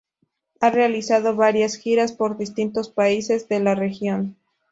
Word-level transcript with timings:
Ha 0.61 0.71
realizado 0.71 1.35
varias 1.35 1.75
giras 1.77 2.11
por 2.11 2.35
distintos 2.39 2.89
países 2.89 3.47
de 3.49 3.59
la 3.59 3.75
región. 3.75 4.35